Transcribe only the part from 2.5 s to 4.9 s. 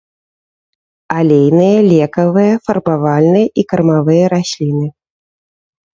фарбавальныя і кармавыя расліны.